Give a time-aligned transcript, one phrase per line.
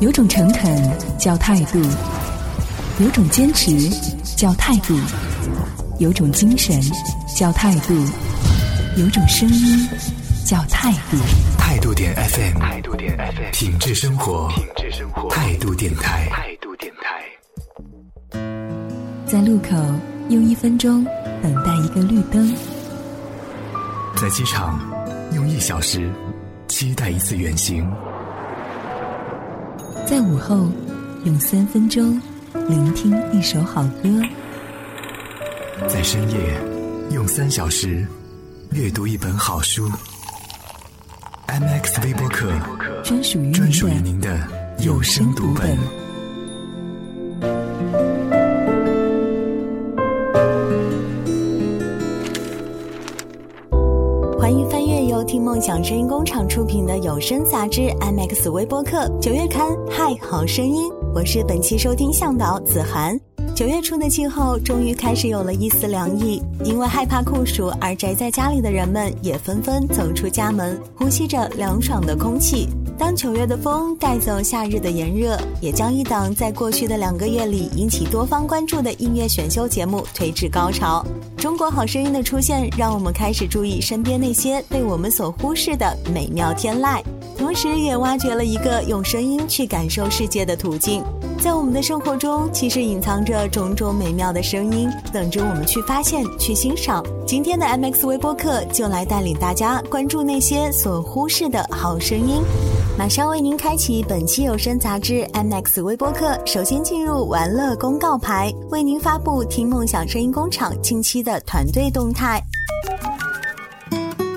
[0.00, 1.80] 有种诚恳叫态度，
[2.98, 3.88] 有种坚持
[4.36, 4.98] 叫态度，
[5.98, 6.80] 有种精神
[7.36, 7.94] 叫态度，
[8.96, 9.88] 有种声音
[10.44, 11.16] 叫态度。
[11.56, 18.40] 态度点 FM，态度点 FM，品质生活，品质生活，态度电台，态度电台。
[19.26, 19.76] 在路口
[20.28, 21.04] 用一分钟
[21.40, 22.52] 等待一个绿灯，
[24.16, 24.80] 在机场
[25.32, 26.10] 用一小时
[26.68, 27.88] 期待一次远行。
[30.06, 30.68] 在午后，
[31.24, 32.20] 用三分钟
[32.68, 34.20] 聆听一首好歌；
[35.88, 36.60] 在深夜，
[37.10, 38.06] 用三小时
[38.72, 39.90] 阅读一本好书。
[41.46, 42.52] MX 微播客，
[43.02, 44.46] 专属于专属于您的
[44.80, 46.03] 有声读本。
[55.64, 59.74] 由听梦想声音工厂出品的有声杂志《iMax 微播客》九月刊。
[59.90, 63.18] 嗨，好声音，我是本期收听向导子涵。
[63.54, 72.68] 九月初的气候终于开始有了一丝凉意，因为害怕酷暑而宅在家里的人们也纷纷走出家门，呼吸着凉爽的空气。
[72.96, 81.04] 当九月的风带走夏日的炎热，也将一档在过去的两个月里引起多方关注的音乐选秀节目推至高潮。
[81.36, 87.02] 中国好声音的出现，让我们开始注意身边那些被我们所忽视的美妙天籁，
[87.36, 91.02] 同时也挖掘了一个用声音去感受世界的途径。
[91.40, 97.04] 在我们的生活中，其实隐藏着种种美妙的声音，等着我们去发现、去欣赏。
[97.26, 102.40] 今天的 MX 微播客就来带领大家关注那些所忽视的好声音。
[102.96, 106.40] 马上为您开启本期有声杂志 MX 微播客。
[106.46, 112.40] 首先进入玩乐公告牌，为您发布听梦想声音工厂近期的团队动态。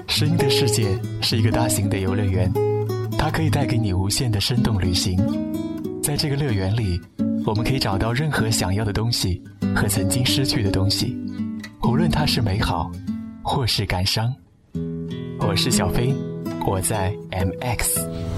[0.08, 2.52] 声音的世界是一个大型的游乐园，
[3.16, 5.16] 它可以带给你无限的生动旅行。
[6.02, 7.00] 在这个乐园里，
[7.46, 9.40] 我们可以找到任何想要的东西
[9.76, 11.16] 和曾经失去的东西，
[11.84, 12.90] 无论它是美好
[13.44, 14.34] 或是感伤。
[15.40, 16.12] 我是小飞，
[16.66, 18.37] 我在 MX。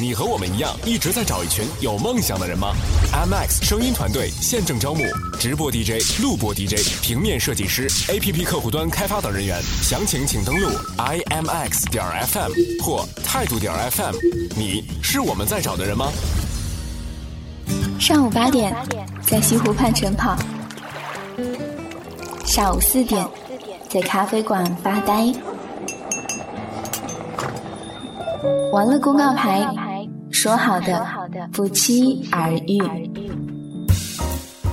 [0.00, 2.72] 你和我们一样一直在找一群有梦想的人吗
[3.12, 5.02] ？MX 声音团队现正招募
[5.40, 14.14] 直播 DJ、录播 DJ、平面设计师、APP 客户端开发等人员，详情请登录 imx 点 FM 或态度点 FM。
[14.56, 16.12] 你是我们在找的人吗？
[17.98, 18.72] 上午八点，
[19.26, 20.36] 在西湖畔晨跑；
[22.44, 23.26] 下午四点，
[23.90, 25.34] 在咖啡馆发呆。
[28.70, 29.66] 完了公告牌，
[30.38, 31.04] 说好的
[31.52, 32.80] 不期而遇。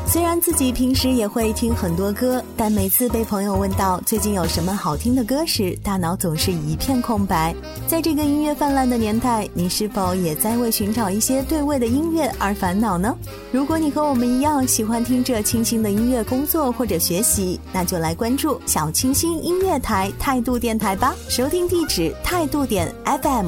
[0.06, 7.54] 虽然自己平时也会听很多歌，但每次被朋友问到最近有什么好听的歌时，大脑总是一片空白。
[7.88, 13.18] 在这个音乐泛滥的年代，你是否也在为寻找一些对味的音乐而烦恼呢？
[13.52, 21.16] 如果你和我们一样喜欢听着清新的音乐工作或者学习，那就来关注小清新音乐台态度电台吧。
[21.28, 22.94] 收听地址：态度点
[23.24, 23.48] FM。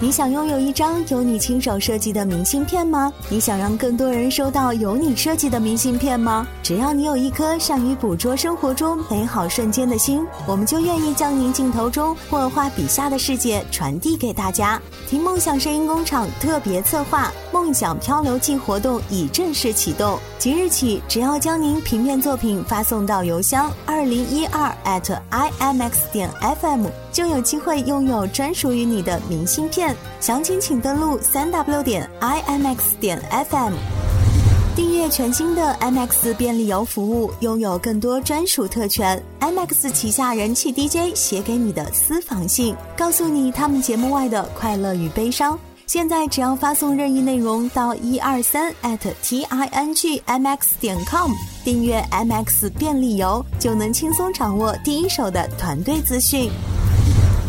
[0.00, 3.12] 你想拥有一张由你亲手设计的明信片吗？
[3.28, 6.46] 你想让更多人收到由你设计的明信片吗？
[6.62, 14.80] 只要你有一颗善于捕捉生活中美好瞬间的心，我们就愿意将您镜头中或画笔下的世界传递给大家。
[15.08, 25.20] 听梦想声音工厂特别策划“梦想漂流记”活动已正式启动，即日起，只要将您平面作品发送到邮箱二零一二 at
[25.58, 26.86] imx 点 fm，
[27.18, 29.92] 就有机会拥有专属于你的明信片。
[30.20, 33.20] 详情请登录三 w 点 imx 点
[33.50, 33.72] fm，
[34.76, 39.20] 订阅全新的 MX 便利游服务，拥有更多专属特权。
[39.40, 45.58] MX 旗下人气 DJ 写给你的私房信，告诉你他们节目外的快乐与悲伤。
[45.88, 51.32] 现在只要发送任意内容到一二三 at t i n g m x 点 com，
[51.64, 56.48] 订阅 MX 便利游，就能轻松掌握第一手的团队资讯。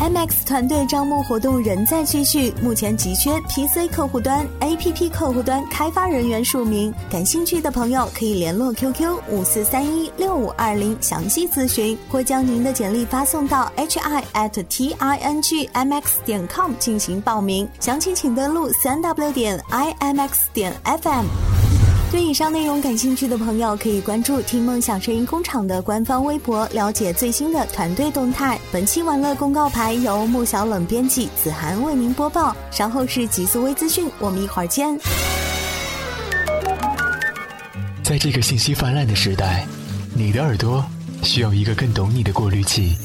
[0.00, 16.18] MX 团队招募活动仍在继续，目前急缺 PC 客户端、APP 客户端开发人员数名，感兴趣的朋友可以联络 QQ 五四三一六五二零详细咨询，或将您的简历发送到 hi at t i n g m x
[16.24, 21.59] 点 com 进行报名，详情请登录三 w 点 imx 点 fm。
[22.10, 28.58] 对以上内容感兴趣的朋友，可以关注“听梦想声音工厂”的官方微博，了解最新的团队动态。
[28.72, 32.54] 本期玩乐公告牌由穆小冷编辑，子涵为您播报。
[32.72, 34.98] 稍后是极速微资讯，我们一会儿见。
[38.02, 39.64] 在这个信息泛滥的时代，
[40.12, 40.84] 你的耳朵
[41.22, 42.96] 需要一个更懂你的过滤器。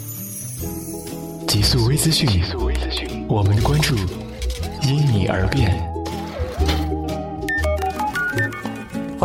[1.47, 2.27] 极速微资讯，
[3.29, 3.95] 我们的关注
[4.81, 5.94] 因你而变。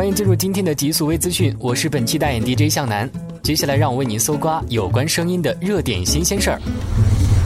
[0.00, 3.06] 欢迎进入今天的极速微资讯，我是本期大眼 DJ 向南。
[3.42, 6.58] 接下来让我为您搜刮有关声音的热点新鲜事儿。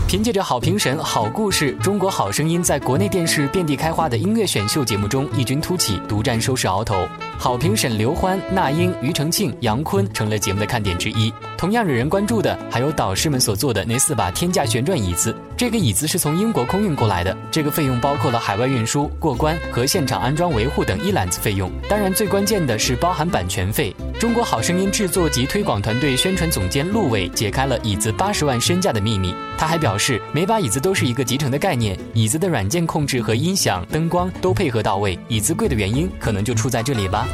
[0.06, 7.04] 凭借着好评审、好故事，《中国好声音》在国内电视遍地开花的音乐选秀节目中异军突起，独占收视鳌头。
[7.38, 11.32] 好评审刘欢、那英、庾澄庆、杨坤成了节目的看点之一。
[11.58, 15.34] 同样惹人关注的还有导师们所做的那四把天价旋转椅子。
[15.56, 21.70] 这个椅子是从英国空运过来的，这个费用包括了海外运输、过关和现场安装维护等一揽子费用。
[21.88, 23.94] 当然，最关键的是包含版权费。
[24.24, 29.34] 中国好声音制作及推广团队宣传总监陆伟解开了椅子八十万身价的秘密。
[29.58, 35.18] 他还表示，每把椅子都是一个集成的概念，椅子的软件控制和音响、灯光都配合到位。
[35.28, 37.28] 椅子贵的原因可能就出在这里吧。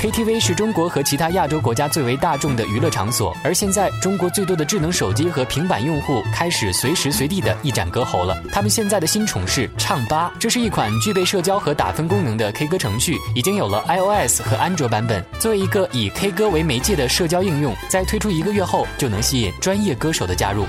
[0.00, 8.34] KTV 是中国和其他亚洲国家最为大众的娱乐场所，而现在中国最多的智能手机和平板用户开始随时随地的一展歌喉了。
[8.50, 15.22] 他们现在的新宠是唱吧，这是一款具备社交和打分功能的 K 歌程序，已经有了 iOS 和安卓版本。
[15.38, 20.64] 作为一个以 K 歌为媒介的社交应用，在推出一个月后就能吸引专业歌手的加入。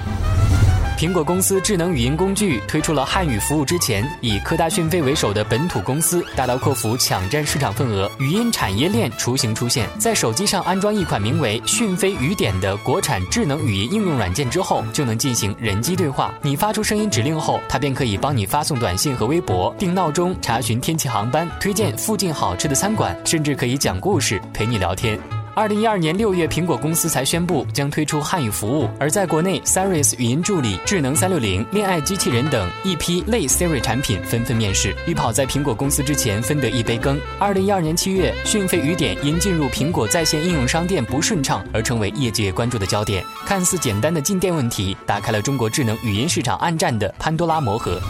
[0.97, 9.89] 苹果公司智能语音工具推出了汉语服务之前，以科大讯飞为首的本土公司大刀阔斧抢占市场份额，语音产业链雏形出现。
[9.97, 16.31] 在手机上安装一款名为讯飞语点的国产智能语音应用软件之后，就能进行人机对话。
[16.43, 25.40] 你发出声音指令后，它便可以帮你发送短信和微博、定闹钟、查询天气、航班、推荐附近好吃的餐馆，甚至可以讲故事、陪你聊天。
[25.62, 37.16] 二零一二年六月，苹果公司才宣布将推出汉语服务，而在国内，Siri 语音助理、智能三六零、恋爱机器人等一批类 Siri 产品纷纷面世，欲跑在苹果公司之前分得一杯羹。
[37.38, 43.24] 二零一二年七月，讯飞语点因进入苹果在线应用商店不顺畅而成为业界关注的焦点。
[43.46, 48.02] 看似简单的进店问题，打开了中国智能语音市场暗战的潘多拉魔盒。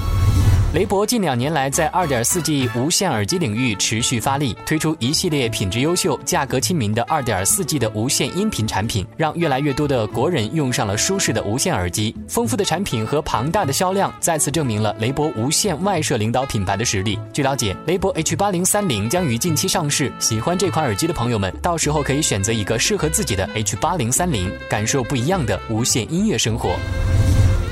[0.73, 12.15] 雷博近两年来在 2.4G 无线耳机领域持续发力，推出一系列品质优秀、价格亲民的 2.4G 的无线音频产品，让越来越多的国人用上了舒适的无线耳机。
[12.25, 17.19] 丰富的产品和庞大的销量，再次证明了雷博无线外设领导品牌的实力。
[17.33, 26.77] 据了解，雷博 H8030 将于近期上市，喜欢这款耳机的朋友们，到时候可以选择一个适合自己的 H8030，感受不一样的无线音乐生活。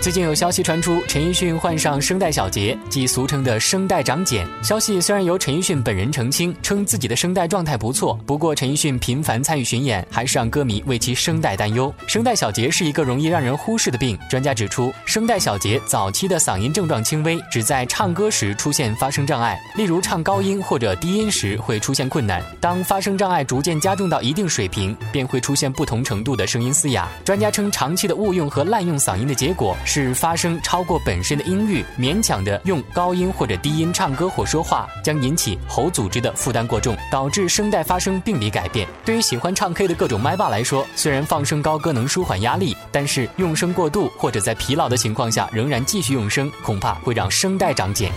[0.02, 4.48] 最近有消息传出，陈奕迅患上声带小结，即俗称的声带长茧。
[4.64, 11.94] 消息虽然由陈奕迅本人澄清，称自己的声带状态不错，不过陈奕迅频繁参与巡演，还是让歌迷为其声带担忧。
[12.08, 22.42] 声带小结是一个容易让人忽视的病，专家指出，声带小结早期的嗓音症状轻微，只在唱歌时出现发声障碍，例如唱高音或者低音时会出现困难。
[22.62, 27.06] 当发声障碍逐渐加重到一定水平，便会出现不同程度的声音嘶哑。
[27.26, 29.76] 专家称，长期的误用和滥用嗓音的结果。
[29.92, 38.88] 是发声超过本身的音域，勉强的用高音或者低音唱歌或说话，将引起喉组织的负担过重，导致声带发生病理改变。
[39.04, 48.12] 对于喜欢唱 K 的各种麦霸来说，虽然放声高歌能舒缓压力，但是用声过度或者在疲劳的情况下仍然继续用声，恐怕会让声带长茧。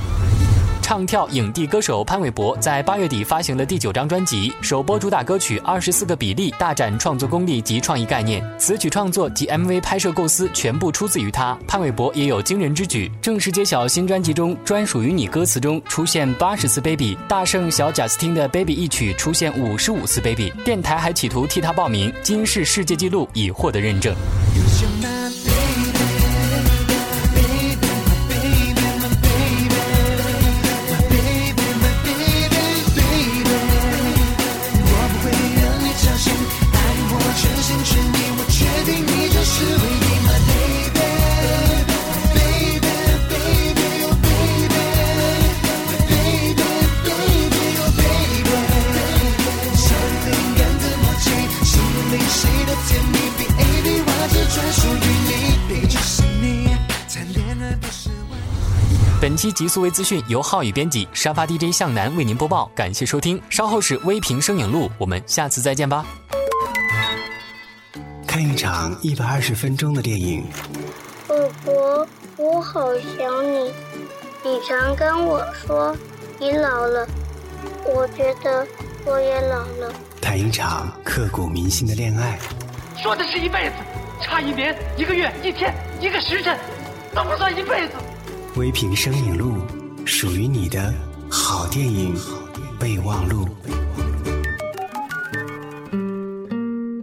[0.93, 8.45] 唱跳影帝歌手潘玮柏在八月底发行了第九张专辑，首播主打歌曲《二十四个比例》，大展创作功力及创意概念。
[8.59, 11.59] 词曲创作及 MV 拍摄构思全部出自于他。
[11.67, 20.53] 潘玮柏也有惊人之举，正式揭晓新专辑中专属于你歌词中出现八十次 baby，大胜小贾斯汀的 baby 一曲出现五十五次 baby。
[20.63, 24.15] 电台还企图替他报名，今世世界纪录已获得认证。
[59.53, 63.41] 极速微资讯由浩宇编辑，沙发 DJ 向南为您播报，感谢收听。
[63.51, 66.05] 稍后是微评声影录，我们下次再见吧。
[68.27, 70.45] 看一场一百二十分钟的电影。
[71.29, 71.73] 宝宝，
[72.39, 72.81] 我好
[73.19, 73.73] 想你。
[74.45, 75.97] 你常跟我说
[76.41, 77.07] 你老了，
[77.85, 78.67] 我觉得
[79.05, 79.93] 我也老了。
[80.21, 82.39] 谈一场刻骨铭心的恋爱。
[83.01, 83.75] 说的是一辈子，
[84.21, 86.59] 差一年、一个月、一天、一个时辰，
[87.15, 87.95] 都不算一辈子。
[88.55, 89.55] 微评声影录，
[90.05, 90.93] 属于你的
[91.31, 92.15] 好电影
[92.79, 93.49] 备忘录。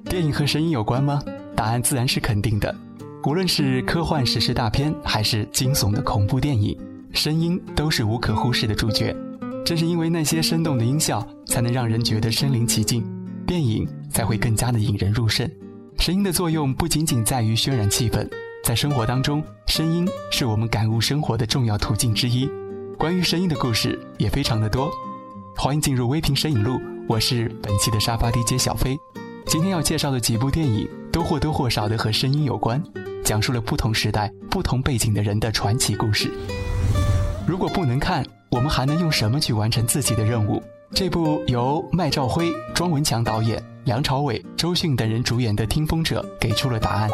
[0.05, 1.19] 电影和声音有关吗？
[1.55, 2.73] 答案自然是肯定的。
[3.23, 6.77] 无论是科幻史诗大片，还是惊悚的恐怖电影，
[7.13, 9.15] 声音都是无可忽视的主角。
[9.65, 13.03] 正是因为那些生动的音效，才能让人觉得身临其境，
[13.47, 15.49] 电影才会更加的引人入胜。
[15.97, 18.29] 声音的作用不仅仅在于渲染气氛，
[18.69, 22.47] 在生活当中，声音是我们感悟生活的重要途径之一。
[22.99, 24.91] 关于声音的故事也非常的多。
[25.57, 28.95] 欢迎进入微评声影录，我是本期的沙发 DJ 小飞。
[29.47, 32.79] 今天要介绍的几部电影都或多或少的和声音有关，
[33.23, 36.31] 讲述了不同时代、不同背景的人的传奇故事。
[37.47, 40.61] 如果不能看，我们还能用什么去完成自己的任务？
[40.93, 47.09] 这部由麦兆辉、庄文强导演、梁朝伟、周迅等人主演的《听风者》给出了答案。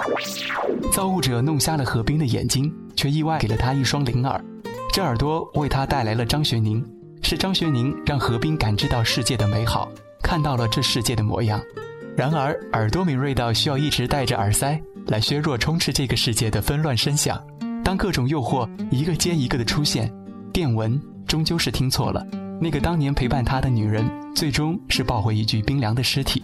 [0.91, 4.43] 造物者弄瞎了何冰的眼睛，却意外给了他一双灵耳，
[4.91, 6.85] 这耳朵为他带来了张学宁。
[7.21, 9.89] 是张学宁让何冰感知到世界的美好，
[10.21, 11.61] 看到了这世界的模样。
[12.13, 14.77] 然而，耳朵敏锐到需要一直戴着耳塞
[15.07, 17.41] 来削弱充斥这个世界的纷乱声响。
[17.85, 20.13] 当各种诱惑一个接一个的出现，
[20.51, 22.21] 电文终究是听错了。
[22.59, 24.05] 那个当年陪伴他的女人，
[24.35, 26.43] 最终是抱回一具冰凉的尸体。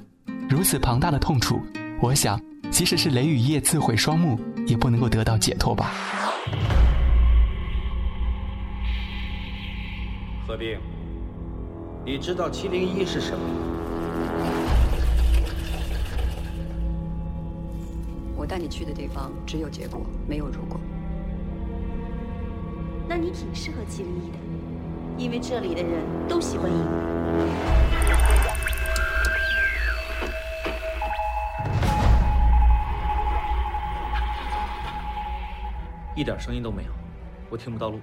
[0.51, 1.61] 如此庞大的痛楚，
[2.01, 2.37] 我想，
[2.69, 5.93] 即使是雷雨夜自毁双目，也不能够得到解脱吧。
[10.45, 10.77] 何冰，
[12.05, 13.55] 你知道七零一是什么吗？
[18.35, 20.77] 我带你去的地方只有结果，没有如果。
[23.07, 24.37] 那你挺适合七零一的，
[25.17, 26.77] 因为这里的人都喜欢赢。
[36.15, 36.91] 一点声音都没有，
[37.49, 37.99] 我听不到路。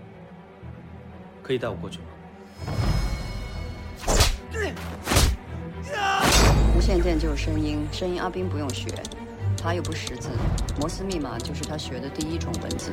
[1.43, 2.05] 可以带我过去吗？
[6.77, 8.89] 无线电就是声音，声音阿斌不用学，
[9.63, 10.31] 他又不识字，
[10.81, 12.93] 摩斯密码就是他学的第一种文字。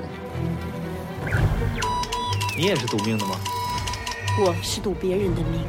[2.57, 3.39] 你也是赌命的吗？
[4.39, 5.61] 我是赌别人的命。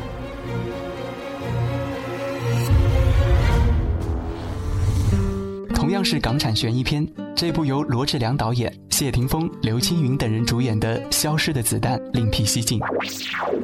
[5.97, 12.79] 样是港产悬疑片，这部由罗志良导演、谢霆锋、刘青云等人主演的《消失的子弹》另辟蹊径。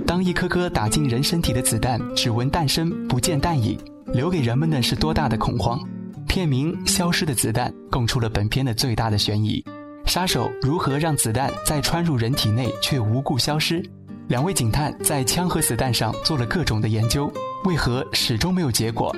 [0.06, 3.78] 当一颗颗打进人身体的子弹只闻弹声不见弹影，
[4.14, 5.78] 留给人们的是多大的恐慌？
[6.26, 9.62] 片名《消失的子弹》供出了本片的最大的悬疑：
[10.06, 13.84] 杀手如何让子弹再穿入人体内却无故消失？
[14.28, 17.30] 两位警探在枪和子弹上做了各种的研究，
[17.66, 19.14] 为何始终没有结果？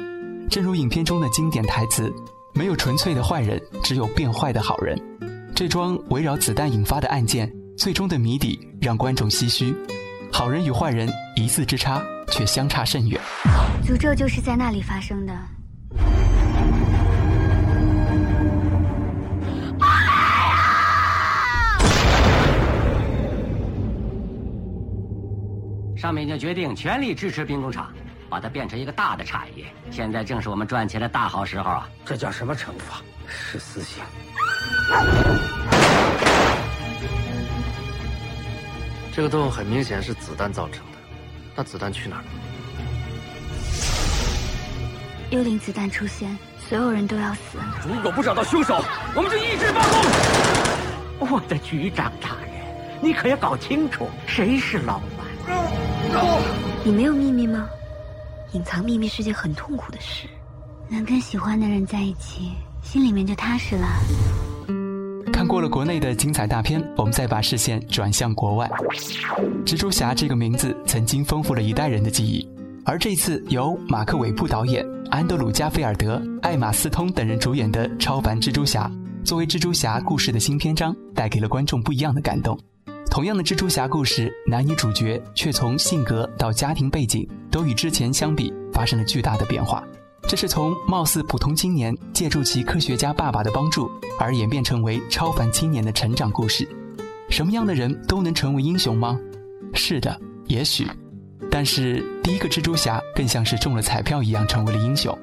[0.51, 2.13] 正如影片中的经典台词。
[2.57, 4.97] 没有纯粹的坏人，只有变坏的好人。
[5.57, 9.75] 这桩围绕子弹引发的案件，最终的谜底让观众唏嘘：
[10.33, 13.21] 好人与坏人一字之差，却相差甚远。
[13.85, 15.33] 诅咒就是在那里发生的。
[25.97, 27.94] 上面已经决定全力支持兵工厂。
[28.35, 31.89] 把它变成一个大的产业，现在正是我们赚钱的大好时候啊！
[32.05, 33.01] 这叫什么惩罚？
[33.29, 34.03] 是死刑。
[39.13, 40.99] 这个洞很明显是子弹造成的，
[41.55, 42.29] 那子弹去哪儿了？
[45.31, 46.37] 幽灵子弹出现，
[46.69, 47.41] 所有人都要死。
[47.87, 48.83] 如果不找到凶手，
[49.15, 51.31] 我们就一直罢工。
[51.31, 52.51] 我的局长大人，
[53.01, 55.25] 你可要搞清楚谁是老板。
[56.83, 57.69] 你没有秘密吗？
[58.55, 60.29] 隐藏秘密是件很痛苦的事，
[60.89, 63.89] 能跟喜欢的人在一起，心里面就踏实了。
[65.33, 68.71] 看过了国内的精彩大片，我们再把视线转向国外。
[69.67, 72.49] 蜘蛛侠这个名字曾经丰富了一代人的记忆，
[72.85, 78.89] 而这次由马克·韦布导演、安德鲁·加菲尔德、艾玛·斯通等人主演的超凡蜘蛛侠，
[79.25, 82.57] 作为蜘蛛侠故事的新篇章，带给了观众不一样的感动。
[83.15, 89.85] 同样的蜘蛛侠故事，男女主角却从性格到家庭背景都与之前相比发生了巨大的变化。
[90.27, 96.69] 这是从貌似普通青年借助其科学家爸爸的帮助而演变成为超凡青年的成长故事。
[97.31, 99.17] 什么样的人都能成为英雄吗？
[99.75, 100.85] 是的，也许。
[101.49, 105.17] 但是第一个蜘蛛侠更像是中了彩票一样成为了英雄，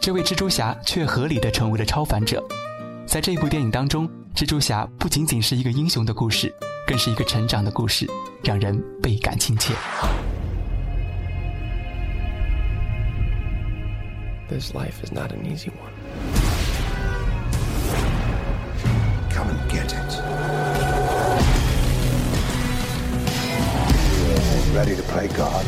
[0.00, 2.44] 这位蜘蛛侠却合理的成为了超凡者。
[3.06, 6.52] 在这部电影当中，蜘蛛侠不仅仅是一个英雄的故事。
[6.87, 8.05] 更是一个成长的故事，
[8.43, 9.73] 让人倍感亲切。
[14.49, 15.93] This life is not an easy one.
[19.33, 20.21] Come and get it.
[24.75, 25.65] Ready to play God?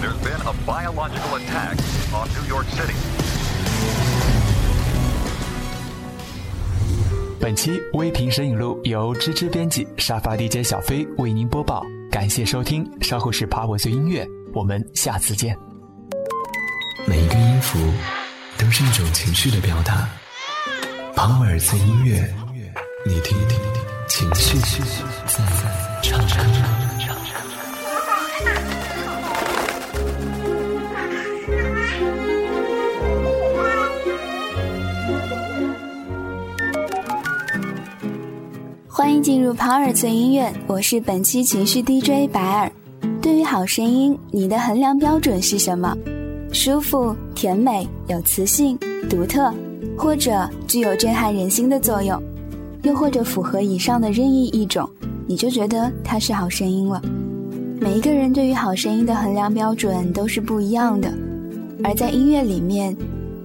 [0.00, 1.78] There's been a biological attack
[2.12, 2.94] on New York City.
[7.45, 11.85] 本期微评摄影录由芝芝编辑，沙发 DJ 小飞为您播报。
[12.09, 15.55] 感谢收听，稍后是爬我最音乐，我们下次见。
[17.05, 17.77] 每一个音符
[18.57, 20.09] 都是一种情绪的表达，
[21.15, 22.33] 庞尔兹音乐，
[23.05, 23.59] 你听一听
[24.07, 24.57] 情绪
[25.27, 26.84] 在唱唱。
[38.97, 42.71] 欢迎进入跑耳最音乐，我是本期情绪 DJ 白尔。
[43.21, 45.93] 对于好声音，你的衡量标准是什么？
[46.53, 49.53] 舒服、甜美、有磁性、独特，
[49.97, 52.17] 或者具有震撼人心的作用，
[52.83, 54.89] 又或者符合以上的任意一种，
[55.27, 57.01] 你就觉得它是好声音了。
[57.81, 61.13] 每一个人对于好声音的衡量标准都是不一样的，
[61.83, 62.95] 而在音乐里面，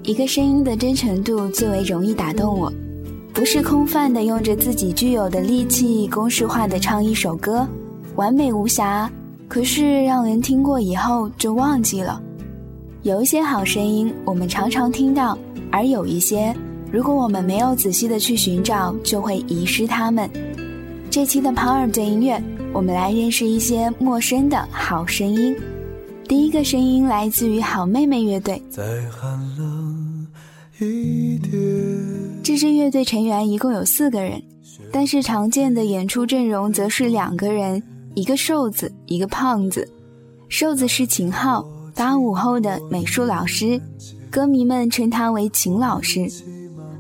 [0.04, 2.73] 一个声音的真诚度最为容易打动我。
[3.33, 7.67] 不是空泛的用着自己具有的力气公式化的唱一首歌，
[8.17, 9.11] 完美无瑕，
[9.49, 12.21] 可是让人听过以后就忘记了。
[13.03, 15.39] 有一些好声音我们常常听到，
[15.73, 16.55] 而有一些
[16.93, 20.29] 如果我们没有仔细的去寻找，就会遗失它们。
[21.11, 22.41] 这期的跑耳的音乐，
[22.73, 25.57] 我们来认识一些陌生的好声音。
[26.29, 28.63] 第一个声音来自于好妹妹乐队。
[28.71, 30.27] 再寒冷
[30.79, 32.20] 一点。
[32.50, 34.42] 这支乐队成员一共有四个人，
[34.90, 37.80] 但是常见的演出阵容则是两个人，
[38.16, 39.88] 一个瘦子，一个胖子。
[40.49, 41.64] 瘦子是秦昊，
[41.95, 43.80] 八五后的美术老师，
[44.33, 46.28] 歌迷们称他为秦老师。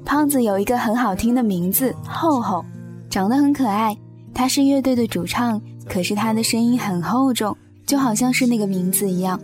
[0.04, 2.64] 胖子有一个很好听的名字厚厚，
[3.10, 3.98] 长得很可爱。
[4.32, 9.40] 他是乐队的主唱，可是他的声音很厚重，就好像是那个名字一样。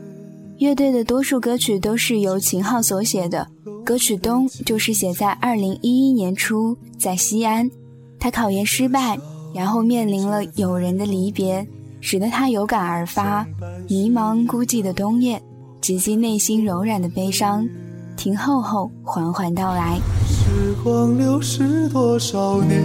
[0.59, 3.49] 乐队的多数歌曲都是由秦昊所写的。
[3.87, 7.71] 歌曲《冬》就是写在二零一一年初，在西安，
[8.19, 9.17] 他考研失败，
[9.55, 11.65] 然后面临了友人的离别，
[12.01, 13.47] 使得他有感而发，
[13.89, 15.41] 迷茫孤寂的冬夜，
[15.81, 17.65] 直击内心柔软的悲伤，
[18.17, 20.01] 听后后缓缓到来。
[20.27, 22.83] 时光流逝多少年，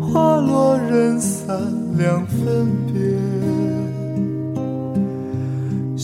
[0.00, 1.56] 花落人散
[1.96, 2.68] 两分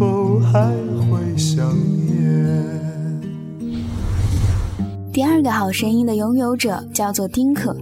[0.00, 0.40] 遍。
[0.50, 0.68] 还
[1.08, 2.10] 会想念。
[5.12, 7.76] 第二个好声音的拥有者叫做丁可。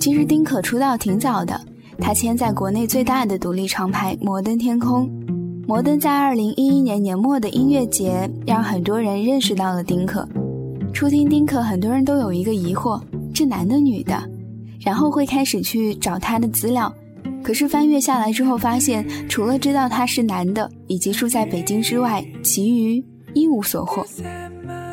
[0.00, 1.60] 其实丁可出道挺早的，
[1.98, 5.08] 他签在国内最大的独立厂牌摩登天空。
[5.66, 10.26] 摩登在二零一一年年末的音乐节让很多人认识到了丁可。
[10.94, 13.00] 初听丁可，很多人都有一个疑惑：
[13.34, 14.18] 这男的女的？
[14.80, 16.92] 然后会开始去找他的资料。
[17.48, 24.06] 可是翻阅下来之后，发现除了知道他是男的，以及住在北京之外，其余一无所获。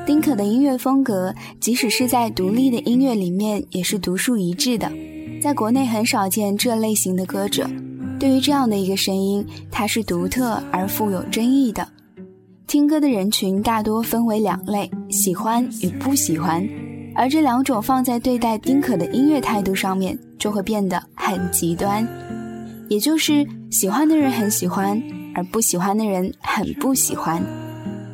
[0.06, 4.90] 丁可的音乐风格，即使是在独立的音乐里面，也是独树一帜的，
[5.42, 7.70] 在国内很少见这类型的歌者。
[8.18, 11.86] 对于这样的一个声音，它是独特而富有争议的。
[12.68, 16.66] 听歌的人群大多分为两类：喜欢与不喜欢。
[17.16, 22.08] 而这两种放在对待丁可的音乐态度上面，就会变得很极端。
[22.88, 25.02] 也就是喜欢的人很喜欢，
[25.34, 27.44] 而不喜欢的人很不喜欢。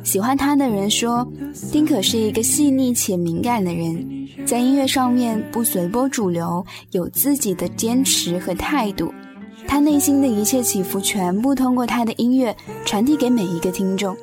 [0.02, 1.26] 喜欢他的人说，
[1.70, 9.12] 丁可是一个细腻且敏感的人，在音乐上面不随波逐流，有自己的坚持和态度。
[9.68, 12.54] 他内心的一切起伏，全部通过他的音乐
[12.84, 14.16] 传递给每一个听众。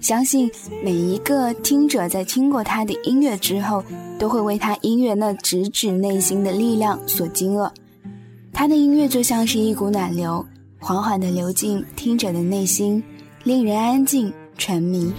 [0.00, 0.48] 相信
[0.84, 3.82] 每一个听者在听过他的音乐之后，
[4.20, 7.68] 都会为他音乐那直指内心的力量所惊愕。
[8.58, 10.42] 他的音乐就像是一股暖流，
[10.78, 13.04] 缓缓地流进听者的内心，
[13.44, 15.12] 令人安静沉迷。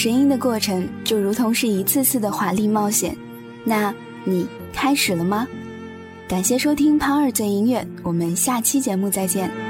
[0.00, 3.14] 声音的过程，就如同是一次次的华丽冒险。
[3.64, 5.46] 那你开始了吗？
[6.26, 9.69] 感谢收听抛二醉音乐，我们下期节目再见。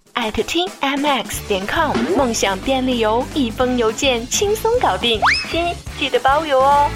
[0.13, 5.19] 艾特听 mx 点 com，梦想便利邮，一封邮件轻松搞定，
[5.49, 6.89] 亲记得包邮哦。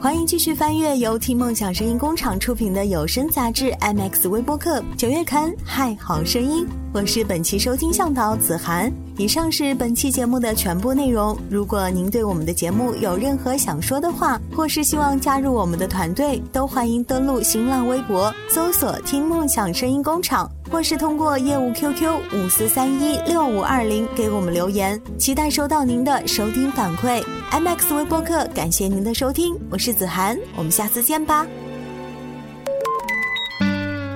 [0.00, 8.92] 欢迎继续翻阅由听梦想声音工厂出品的有声杂志 MX 微播客九月刊，嗨，好声音，我是本期收听向导子涵。
[9.16, 11.36] 以上是本期节目的全部内容。
[11.50, 25.00] 如果您对我们的节目有任何想说的话，或是希望加入我们的团队，都欢迎登录新浪微博搜索“听梦想声音工厂”，或是通过业务 QQ 五四三一六五二零给我们留言。
[25.18, 27.22] 期待收到您的收听反馈。
[27.50, 31.46] MX 微播客，感谢您的收听，我是子涵，我们下次见吧。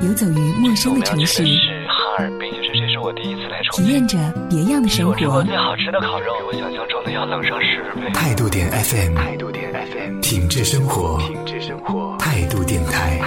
[0.02, 1.42] 游走于陌生的城市。
[1.88, 2.50] 哈尔滨。
[3.02, 4.18] 我第一次来体验着
[4.50, 5.42] 别样的生活。
[5.42, 8.12] 最好吃的烤肉，比我想象中的要冷上十倍。
[8.12, 13.18] 态度点 FM，态度点 FM，品质生活，品质生活，态度电台。